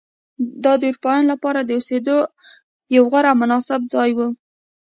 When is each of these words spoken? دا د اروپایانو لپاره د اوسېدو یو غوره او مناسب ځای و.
دا 0.63 0.73
د 0.81 0.83
اروپایانو 0.91 1.31
لپاره 1.33 1.59
د 1.63 1.69
اوسېدو 1.77 2.17
یو 2.95 3.03
غوره 3.11 3.29
او 3.31 3.39
مناسب 3.41 3.81
ځای 3.93 4.09
و. 4.13 4.19